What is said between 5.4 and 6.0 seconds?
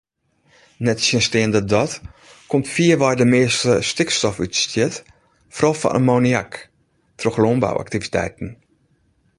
foaral fan